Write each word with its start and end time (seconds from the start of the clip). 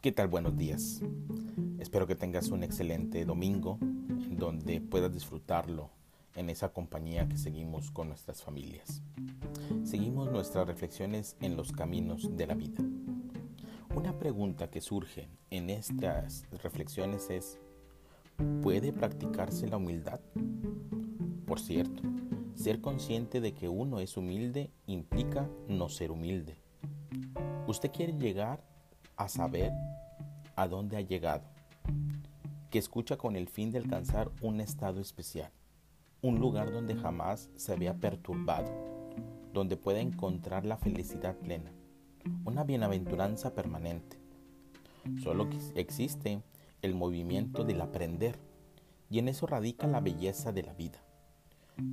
¿Qué 0.00 0.12
tal? 0.12 0.28
Buenos 0.28 0.56
días. 0.56 1.00
Espero 1.80 2.06
que 2.06 2.14
tengas 2.14 2.50
un 2.50 2.62
excelente 2.62 3.24
domingo 3.24 3.78
donde 3.80 4.80
puedas 4.80 5.12
disfrutarlo 5.12 5.90
en 6.36 6.50
esa 6.50 6.72
compañía 6.72 7.28
que 7.28 7.36
seguimos 7.36 7.90
con 7.90 8.06
nuestras 8.06 8.40
familias. 8.40 9.02
Seguimos 9.82 10.30
nuestras 10.30 10.68
reflexiones 10.68 11.36
en 11.40 11.56
los 11.56 11.72
caminos 11.72 12.36
de 12.36 12.46
la 12.46 12.54
vida. 12.54 12.80
Una 13.92 14.16
pregunta 14.16 14.70
que 14.70 14.80
surge 14.80 15.26
en 15.50 15.68
estas 15.68 16.46
reflexiones 16.62 17.28
es, 17.28 17.58
¿puede 18.62 18.92
practicarse 18.92 19.66
la 19.66 19.78
humildad? 19.78 20.20
Por 21.44 21.58
cierto, 21.58 22.04
ser 22.54 22.80
consciente 22.80 23.40
de 23.40 23.52
que 23.52 23.68
uno 23.68 23.98
es 23.98 24.16
humilde 24.16 24.70
implica 24.86 25.50
no 25.66 25.88
ser 25.88 26.12
humilde. 26.12 26.56
Usted 27.66 27.90
quiere 27.90 28.12
llegar 28.12 28.67
a 29.18 29.28
saber 29.28 29.72
a 30.54 30.68
dónde 30.68 30.96
ha 30.96 31.00
llegado, 31.00 31.42
que 32.70 32.78
escucha 32.78 33.18
con 33.18 33.34
el 33.34 33.48
fin 33.48 33.72
de 33.72 33.78
alcanzar 33.78 34.30
un 34.40 34.60
estado 34.60 35.00
especial, 35.00 35.50
un 36.22 36.38
lugar 36.38 36.70
donde 36.70 36.94
jamás 36.94 37.50
se 37.56 37.72
había 37.72 37.94
perturbado, 37.94 38.70
donde 39.52 39.76
puede 39.76 40.00
encontrar 40.00 40.64
la 40.64 40.76
felicidad 40.76 41.36
plena, 41.36 41.72
una 42.44 42.62
bienaventuranza 42.62 43.54
permanente. 43.54 44.16
Solo 45.22 45.48
existe 45.74 46.40
el 46.80 46.94
movimiento 46.94 47.64
del 47.64 47.80
aprender, 47.80 48.38
y 49.10 49.18
en 49.18 49.28
eso 49.28 49.46
radica 49.46 49.88
la 49.88 50.00
belleza 50.00 50.52
de 50.52 50.62
la 50.62 50.74
vida. 50.74 51.02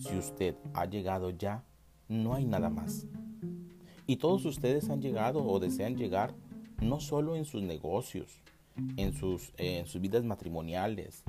Si 0.00 0.16
usted 0.16 0.56
ha 0.72 0.86
llegado 0.86 1.30
ya, 1.30 1.64
no 2.08 2.34
hay 2.34 2.46
nada 2.46 2.70
más. 2.70 3.06
Y 4.06 4.16
todos 4.16 4.44
ustedes 4.46 4.88
han 4.88 5.02
llegado 5.02 5.44
o 5.44 5.58
desean 5.60 5.96
llegar 5.96 6.34
no 6.80 7.00
solo 7.00 7.36
en 7.36 7.44
sus 7.44 7.62
negocios, 7.62 8.40
en 8.96 9.12
sus, 9.12 9.52
en 9.56 9.86
sus 9.86 10.00
vidas 10.00 10.24
matrimoniales, 10.24 11.22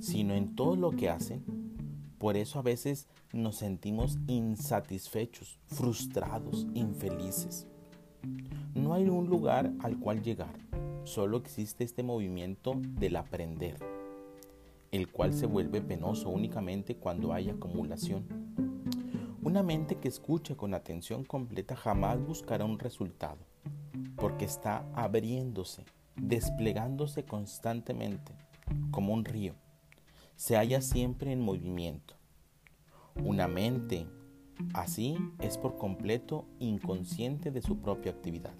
sino 0.00 0.34
en 0.34 0.54
todo 0.56 0.76
lo 0.76 0.90
que 0.90 1.10
hacen. 1.10 1.44
Por 2.18 2.36
eso 2.36 2.58
a 2.58 2.62
veces 2.62 3.06
nos 3.32 3.56
sentimos 3.56 4.18
insatisfechos, 4.26 5.58
frustrados, 5.66 6.66
infelices. 6.74 7.66
No 8.74 8.94
hay 8.94 9.08
un 9.08 9.28
lugar 9.28 9.72
al 9.80 9.98
cual 9.98 10.22
llegar, 10.22 10.54
solo 11.04 11.38
existe 11.38 11.84
este 11.84 12.02
movimiento 12.02 12.74
del 12.98 13.16
aprender, 13.16 13.78
el 14.92 15.08
cual 15.08 15.32
se 15.32 15.46
vuelve 15.46 15.80
penoso 15.80 16.28
únicamente 16.28 16.96
cuando 16.96 17.32
hay 17.32 17.48
acumulación. 17.48 18.24
Una 19.42 19.62
mente 19.62 19.96
que 19.96 20.08
escucha 20.08 20.54
con 20.54 20.74
atención 20.74 21.24
completa 21.24 21.74
jamás 21.74 22.20
buscará 22.20 22.66
un 22.66 22.78
resultado, 22.78 23.38
porque 24.16 24.44
está 24.44 24.84
abriéndose, 24.94 25.86
desplegándose 26.14 27.24
constantemente, 27.24 28.34
como 28.90 29.14
un 29.14 29.24
río. 29.24 29.54
Se 30.36 30.56
halla 30.56 30.82
siempre 30.82 31.32
en 31.32 31.40
movimiento. 31.40 32.16
Una 33.24 33.48
mente 33.48 34.06
así 34.74 35.16
es 35.38 35.56
por 35.56 35.78
completo 35.78 36.44
inconsciente 36.58 37.50
de 37.50 37.62
su 37.62 37.78
propia 37.78 38.12
actividad, 38.12 38.54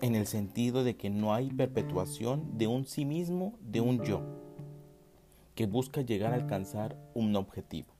en 0.00 0.14
el 0.14 0.28
sentido 0.28 0.84
de 0.84 0.96
que 0.96 1.10
no 1.10 1.34
hay 1.34 1.50
perpetuación 1.50 2.56
de 2.56 2.68
un 2.68 2.84
sí 2.84 3.04
mismo, 3.04 3.58
de 3.62 3.80
un 3.80 4.00
yo, 4.04 4.22
que 5.56 5.66
busca 5.66 6.02
llegar 6.02 6.32
a 6.32 6.36
alcanzar 6.36 6.96
un 7.14 7.34
objetivo. 7.34 7.92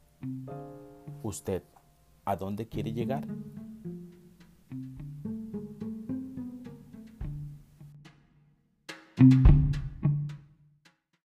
¿Usted 1.23 1.63
a 2.25 2.37
dónde 2.37 2.69
quiere 2.69 2.93
llegar? 2.93 3.27